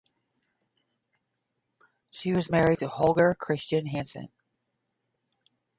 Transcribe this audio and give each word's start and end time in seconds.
She 2.09 2.33
was 2.33 2.49
married 2.49 2.79
to 2.79 2.87
Holger 2.87 3.35
Christian 3.35 3.85
Hansen. 3.85 4.29